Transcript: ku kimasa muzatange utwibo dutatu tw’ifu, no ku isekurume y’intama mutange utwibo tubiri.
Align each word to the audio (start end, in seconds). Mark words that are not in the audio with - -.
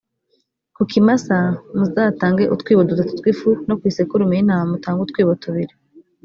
ku 0.75 0.81
kimasa 0.91 1.37
muzatange 1.77 2.43
utwibo 2.53 2.81
dutatu 2.89 3.11
tw’ifu, 3.19 3.49
no 3.67 3.73
ku 3.79 3.83
isekurume 3.91 4.33
y’intama 4.35 4.65
mutange 4.71 4.99
utwibo 5.05 5.33
tubiri. 5.43 5.73